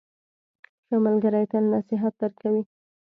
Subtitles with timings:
[0.85, 2.63] ښه ملګری تل نصیحت درکوي.